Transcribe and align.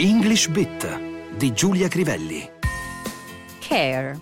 English 0.00 0.48
Bit 0.48 1.36
di 1.36 1.52
Giulia 1.52 1.86
Crivelli. 1.86 2.50
Care. 3.58 4.18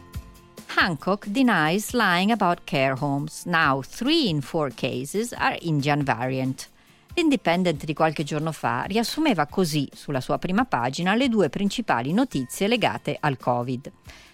Hancock 0.74 1.28
denies 1.28 1.92
lying 1.92 2.32
about 2.32 2.64
care 2.64 2.96
homes. 2.98 3.44
Now, 3.44 3.80
three 3.82 4.28
in 4.28 4.40
four 4.40 4.72
cases 4.74 5.32
are 5.32 5.56
Indian 5.60 6.02
variant. 6.02 6.68
L'Independent 7.14 7.84
di 7.84 7.94
qualche 7.94 8.24
giorno 8.24 8.50
fa 8.50 8.86
riassumeva 8.88 9.46
così 9.46 9.88
sulla 9.92 10.20
sua 10.20 10.38
prima 10.38 10.64
pagina 10.64 11.14
le 11.14 11.28
due 11.28 11.48
principali 11.48 12.12
notizie 12.12 12.66
legate 12.66 13.16
al 13.20 13.36
Covid. 13.36 13.92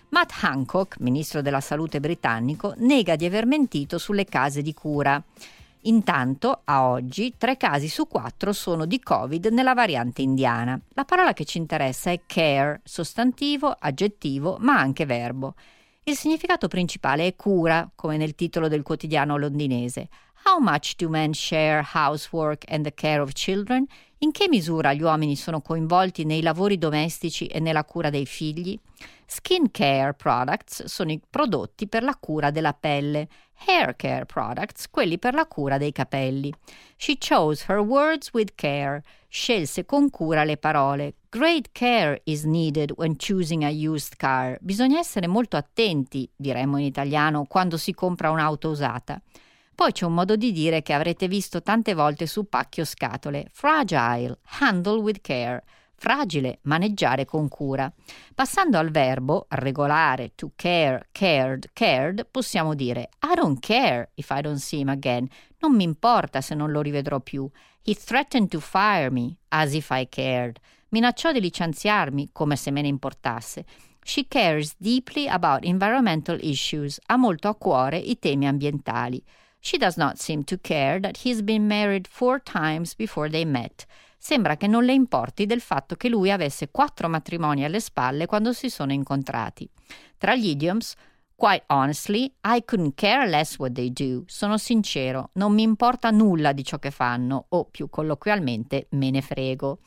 Matt 0.09 0.33
Hancock, 0.41 0.99
ministro 1.01 1.43
della 1.43 1.61
salute 1.61 2.01
britannico, 2.01 2.73
nega 2.79 3.17
di 3.17 3.27
aver 3.27 3.45
mentito 3.45 3.99
sulle 3.99 4.25
case 4.25 4.63
di 4.63 4.73
cura. 4.73 5.23
Intanto, 5.87 6.63
a 6.65 6.87
oggi, 6.89 7.35
tre 7.37 7.57
casi 7.57 7.89
su 7.89 8.07
quattro 8.07 8.53
sono 8.53 8.87
di 8.87 9.01
Covid 9.01 9.47
nella 9.47 9.75
variante 9.75 10.23
indiana. 10.23 10.81
La 10.95 11.05
parola 11.05 11.35
che 11.35 11.45
ci 11.45 11.59
interessa 11.59 12.11
è 12.11 12.23
care, 12.27 12.81
sostantivo, 12.85 13.75
aggettivo, 13.79 14.57
ma 14.61 14.79
anche 14.79 15.05
verbo. 15.05 15.55
Il 16.05 16.17
significato 16.17 16.69
principale 16.69 17.27
è 17.27 17.35
cura, 17.37 17.91
come 17.95 18.17
nel 18.17 18.35
titolo 18.35 18.69
del 18.69 18.83
quotidiano 18.83 19.37
londinese. 19.37 20.09
How 20.55 20.63
much 20.63 20.95
do 20.95 21.09
men 21.09 21.33
share 21.33 21.83
housework 21.83 22.63
and 22.69 22.85
the 22.85 22.93
care 22.95 23.21
of 23.21 23.33
children? 23.33 23.89
In 24.19 24.31
che 24.31 24.47
misura 24.47 24.93
gli 24.93 25.03
uomini 25.03 25.35
sono 25.35 25.61
coinvolti 25.61 26.25
nei 26.25 26.43
lavori 26.43 26.79
domestici 26.79 27.47
e 27.47 27.59
nella 27.59 27.85
cura 27.85 28.09
dei 28.09 28.25
figli? 28.25 28.79
Skin 29.27 29.73
care 29.73 30.15
products 30.15 30.85
sono 30.85 31.11
i 31.11 31.21
prodotti 31.29 31.89
per 31.89 32.05
la 32.05 32.15
cura 32.15 32.53
della 32.53 32.73
pelle, 32.73 33.27
hair 33.67 33.97
care 33.97 34.27
products 34.27 34.89
quelli 34.89 35.19
per 35.19 35.35
la 35.35 35.47
cura 35.47 35.77
dei 35.77 35.91
capelli. 35.91 36.55
She 36.95 37.19
chose 37.19 37.65
her 37.67 37.81
words 37.81 38.31
with 38.33 38.53
care, 38.55 39.03
scelse 39.27 39.85
con 39.85 40.09
cura 40.09 40.45
le 40.45 40.57
parole. 40.57 41.15
Great 41.31 41.71
care 41.73 42.21
is 42.27 42.45
needed 42.45 42.93
when 42.97 43.17
choosing 43.19 43.65
a 43.65 43.71
used 43.71 44.15
car. 44.19 44.57
Bisogna 44.61 45.01
essere 45.01 45.27
molto 45.27 45.57
attenti, 45.57 46.31
diremmo 46.37 46.79
in 46.79 46.85
italiano, 46.85 47.45
quando 47.47 47.77
si 47.77 47.93
compra 47.93 48.31
un'auto 48.31 48.69
usata. 48.69 49.21
Poi 49.75 49.91
c'è 49.91 50.05
un 50.05 50.15
modo 50.15 50.37
di 50.37 50.53
dire 50.53 50.83
che 50.83 50.93
avrete 50.93 51.27
visto 51.27 51.61
tante 51.61 51.95
volte 51.95 52.27
su 52.27 52.49
pacchi 52.49 52.81
o 52.81 52.85
scatole. 52.85 53.49
Fragile, 53.51 54.39
handle 54.61 55.01
with 55.01 55.21
care. 55.21 55.65
Fragile, 55.97 56.59
maneggiare 56.63 57.25
con 57.25 57.49
cura. 57.49 57.93
Passando 58.35 58.79
al 58.79 58.91
verbo, 58.91 59.47
regolare, 59.49 60.33
to 60.35 60.53
care, 60.55 61.09
cared, 61.13 61.71
cared, 61.73 62.27
possiamo 62.31 62.75
dire 62.75 63.09
I 63.23 63.35
don't 63.35 63.59
care 63.59 64.11
if 64.15 64.31
I 64.31 64.41
don't 64.41 64.59
see 64.59 64.81
him 64.81 64.91
again. 64.91 65.27
Non 65.59 65.75
mi 65.75 65.83
importa 65.83 66.41
se 66.41 66.55
non 66.55 66.71
lo 66.71 66.81
rivedrò 66.81 67.21
più. 67.21 67.49
He 67.83 67.95
threatened 67.95 68.51
to 68.51 68.61
fire 68.61 69.11
me, 69.11 69.37
as 69.49 69.73
if 69.73 69.89
I 69.91 70.09
cared. 70.09 70.59
Minacciò 70.91 71.33
di 71.33 71.41
licenziarmi, 71.41 72.31
come 72.33 72.57
se 72.57 72.71
me 72.71 72.83
ne 72.83 72.89
importasse. 72.89 73.65
She 74.05 74.27
cares 74.29 74.75
deeply 74.77 75.27
about 75.27 75.65
environmental 75.65 76.39
issues. 76.43 77.01
Ha 77.07 77.17
molto 77.17 77.49
a 77.49 77.57
cuore 77.57 77.99
i 77.99 78.19
temi 78.19 78.47
ambientali. 78.47 79.23
She 79.65 79.79
does 79.79 79.97
not 79.97 80.19
seem 80.19 80.45
to 80.45 80.59
care 80.61 81.01
that 81.01 81.25
he's 81.25 81.41
been 81.41 81.67
married 81.67 82.07
four 82.07 82.39
times 82.39 82.95
before 82.95 83.31
they 83.31 83.47
met. 83.47 83.87
Sembra 84.19 84.59
che 84.59 84.67
non 84.67 84.85
le 84.85 84.93
importi 84.93 85.47
del 85.47 85.63
fatto 85.63 85.97
che 85.97 86.11
lui 86.11 86.31
avesse 86.31 86.69
quattro 86.71 87.09
matrimoni 87.09 87.65
alle 87.65 87.81
spalle 87.81 88.27
quando 88.27 88.53
si 88.53 88.69
sono 88.69 88.93
incontrati. 88.93 89.67
Tra 90.19 90.35
gli 90.35 90.49
idioms, 90.49 90.95
Quite 91.37 91.65
honestly, 91.69 92.33
I 92.45 92.63
couldn't 92.65 92.95
care 92.95 93.27
less 93.27 93.59
what 93.59 93.73
they 93.73 93.91
do. 93.91 94.23
Sono 94.27 94.57
sincero, 94.57 95.31
non 95.33 95.53
mi 95.53 95.63
importa 95.63 96.11
nulla 96.11 96.53
di 96.53 96.63
ciò 96.63 96.79
che 96.79 96.93
fanno, 96.93 97.47
o 97.49 97.65
più 97.65 97.89
colloquialmente, 97.91 98.87
me 98.91 99.11
ne 99.11 99.21
frego. 99.21 99.81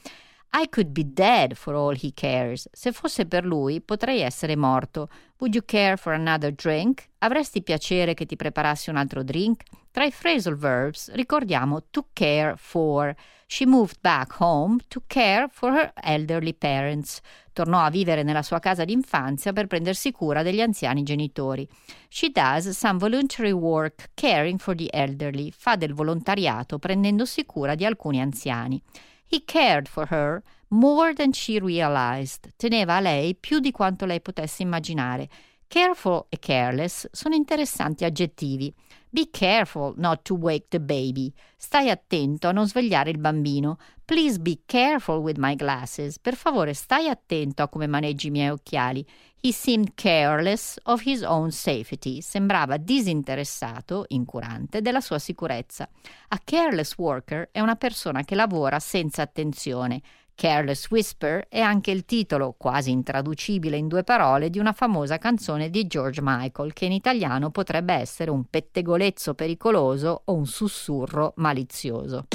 I 0.54 0.68
could 0.70 0.92
be 0.92 1.04
dead 1.04 1.56
for 1.56 1.76
all 1.76 1.96
he 1.96 2.12
cares. 2.14 2.68
Se 2.72 2.92
fosse 2.92 3.26
per 3.26 3.46
lui, 3.46 3.82
potrei 3.82 4.22
essere 4.22 4.56
morto. 4.56 5.10
Would 5.40 5.54
you 5.54 5.64
care 5.66 5.98
for 5.98 6.14
another 6.14 6.52
drink? 6.52 7.10
Avresti 7.20 7.62
piacere 7.62 8.14
che 8.14 8.26
ti 8.26 8.36
preparassi 8.36 8.90
un 8.90 8.96
altro 8.96 9.24
drink? 9.24 9.64
Tra 9.92 10.04
i 10.06 10.12
phrasal 10.12 10.56
verbs 10.56 11.12
ricordiamo 11.14 11.84
to 11.90 12.08
care 12.14 12.56
for. 12.58 13.16
She 13.46 13.66
moved 13.66 13.98
back 14.02 14.40
home 14.40 14.78
to 14.90 15.04
care 15.08 15.48
for 15.50 15.72
her 15.72 15.94
elderly 15.96 16.54
parents. 16.54 17.22
Tornò 17.54 17.82
a 17.82 17.90
vivere 17.90 18.24
nella 18.24 18.42
sua 18.42 18.60
casa 18.60 18.84
d'infanzia 18.84 19.54
per 19.54 19.68
prendersi 19.68 20.12
cura 20.12 20.44
degli 20.44 20.62
anziani 20.62 21.04
genitori. 21.04 21.68
She 22.10 22.30
does 22.30 22.70
some 22.70 23.00
voluntary 23.00 23.52
work 23.52 24.10
caring 24.16 24.60
for 24.60 24.76
the 24.76 24.90
elderly. 24.92 25.52
Fa 25.52 25.76
del 25.76 25.94
volontariato 25.94 26.78
prendendosi 26.78 27.46
cura 27.46 27.74
di 27.76 27.86
alcuni 27.86 28.22
anziani. 28.22 28.82
He 29.30 29.42
cared 29.42 29.90
for 29.90 30.06
her 30.06 30.42
more 30.70 31.14
than 31.14 31.34
she 31.34 31.60
realized. 31.60 32.54
Teneva 32.58 32.96
a 32.96 33.02
lei 33.02 33.36
più 33.36 33.60
di 33.60 33.72
quanto 33.72 34.06
lei 34.06 34.22
potesse 34.22 34.64
immaginare. 34.64 35.28
Careful 35.68 36.26
e 36.30 36.40
careless 36.40 37.08
sono 37.12 37.36
interessanti 37.36 38.06
aggettivi. 38.06 38.74
Be 39.10 39.30
careful 39.32 39.94
not 39.98 40.22
to 40.24 40.36
wake 40.36 40.68
the 40.70 40.80
baby. 40.80 41.34
Stai 41.58 41.90
attento 41.90 42.48
a 42.48 42.52
non 42.52 42.68
svegliare 42.68 43.10
il 43.10 43.18
bambino. 43.18 43.78
Please 44.06 44.40
be 44.40 44.60
careful 44.66 45.18
with 45.20 45.38
my 45.38 45.56
glasses. 45.56 46.20
Per 46.20 46.36
favore, 46.36 46.74
stai 46.74 47.10
attento 47.10 47.64
a 47.64 47.68
come 47.68 47.88
maneggi 47.88 48.28
i 48.28 48.32
miei 48.32 48.50
occhiali. 48.50 49.06
He 49.42 49.52
seemed 49.52 49.94
careless 49.96 50.78
of 50.84 51.06
his 51.06 51.22
own 51.22 51.52
safety. 51.52 52.22
Sembrava 52.22 52.78
disinteressato, 52.78 54.06
incurante, 54.10 54.82
della 54.82 55.02
sua 55.02 55.20
sicurezza. 55.20 55.90
A 56.30 56.42
careless 56.44 56.98
worker 56.98 57.50
è 57.52 57.60
una 57.60 57.76
persona 57.76 58.24
che 58.24 58.36
lavora 58.36 58.80
senza 58.80 59.22
attenzione. 59.22 60.02
Careless 60.38 60.88
Whisper 60.92 61.48
è 61.50 61.60
anche 61.60 61.90
il 61.90 62.06
titolo, 62.06 62.54
quasi 62.56 62.92
intraducibile 62.92 63.76
in 63.76 63.88
due 63.88 64.04
parole, 64.04 64.52
di 64.52 64.60
una 64.60 64.72
famosa 64.72 65.18
canzone 65.18 65.72
di 65.72 65.88
George 65.88 66.22
Michael, 66.24 66.74
che 66.74 66.86
in 66.86 66.92
italiano 66.92 67.50
potrebbe 67.50 67.96
essere 67.96 68.30
un 68.30 68.44
pettegolezzo 68.48 69.34
pericoloso 69.34 70.22
o 70.26 70.36
un 70.36 70.46
sussurro 70.46 71.34
malizioso. 71.38 72.28